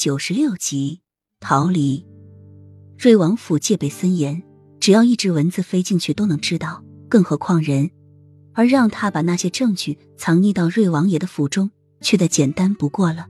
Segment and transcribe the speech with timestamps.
[0.00, 1.02] 九十六集
[1.40, 2.06] 逃离。
[2.98, 4.42] 瑞王府戒备森严，
[4.80, 7.90] 只要一只蚊子飞进去都能知道，更何况人。
[8.54, 13.26] 而让他把那些证据藏匿到瑞王爷的府中，却再简单不过了。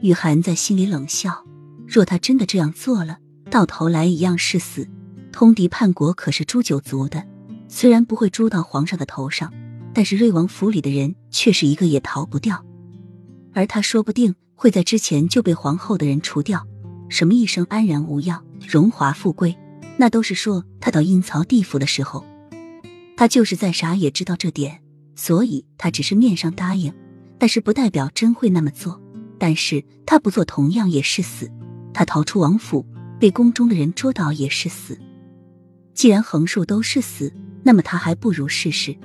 [0.00, 1.44] 雨涵在心里冷笑：
[1.86, 3.18] 若他真的这样做了，
[3.48, 4.88] 到头来一样是死。
[5.30, 7.24] 通敌叛国可是诛九族的，
[7.68, 9.54] 虽然不会诛到皇上的头上，
[9.94, 12.66] 但是瑞王府里的人却是一个也逃不掉。
[13.52, 16.66] 而他说不定会在之前就被皇后的人除掉。
[17.08, 19.56] 什么一生安然无恙、荣华富贵，
[19.96, 22.24] 那都是说他到阴曹地府的时候。
[23.16, 24.82] 他就是再傻也知道这点，
[25.14, 26.92] 所以他只是面上答应，
[27.38, 29.00] 但是不代表真会那么做。
[29.38, 31.48] 但是他不做，同样也是死。
[31.94, 32.84] 他逃出王府，
[33.20, 34.98] 被宫中的人捉到也是死。
[35.94, 37.32] 既然横竖都是死，
[37.62, 38.96] 那么他还不如试试。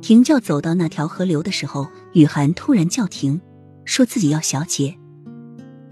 [0.00, 3.38] 停轿走到那条河流的时候，雨涵突然叫停，
[3.84, 4.98] 说自己要小姐。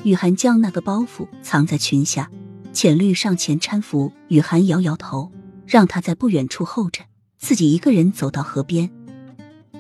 [0.05, 2.31] 雨涵将那个包袱藏在裙下，
[2.73, 4.13] 浅绿上前搀扶。
[4.29, 5.31] 雨涵摇摇头，
[5.67, 7.03] 让他在不远处候着，
[7.39, 8.91] 自己一个人走到河边。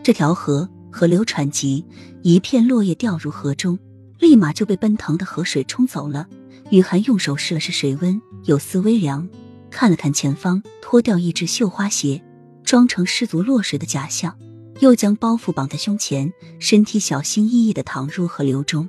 [0.03, 1.87] 这条河河流湍急，
[2.23, 3.79] 一片落叶掉入河中，
[4.19, 6.27] 立马就被奔腾的河水冲走了。
[6.71, 9.29] 雨涵用手试了试水温，有丝微凉，
[9.71, 12.23] 看了看前方，脱掉一只绣花鞋，
[12.63, 14.37] 装成失足落水的假象，
[14.81, 18.89] 又将包袱绑在胸前，身体小心翼翼的躺入河流中。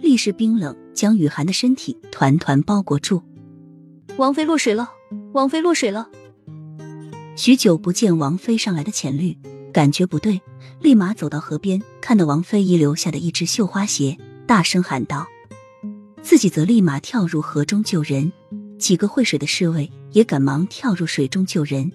[0.00, 3.22] 立时冰冷，将雨涵的身体团团包裹住。
[4.16, 4.90] 王妃落水了，
[5.32, 6.08] 王妃落水了。
[7.36, 9.36] 许久不见王妃上来的浅绿，
[9.70, 10.40] 感觉不对，
[10.80, 15.26] 立马走到河边，看到王妃遗留下的一只绣花鞋，大声喊道
[16.22, 18.32] ：“自己则立马跳入河中救人。”
[18.78, 21.90] 几个会水的侍卫也赶忙跳入水中救人，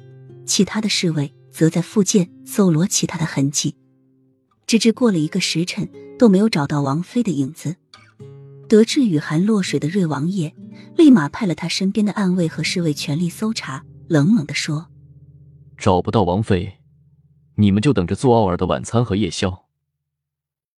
[0.46, 3.76] 其他的侍卫则在附近搜罗其他的痕迹。
[4.66, 5.88] 直至过了一个时辰，
[6.18, 7.76] 都没有找到王妃的影子。
[8.68, 10.54] 得知雨涵落水的瑞王爷，
[10.98, 14.88] 立马派了他身边的暗卫和侍卫全力搜查，冷冷的说
[15.78, 16.80] ：“找不到王妃，
[17.56, 19.63] 你们就等着做奥尔的晚餐和夜宵。”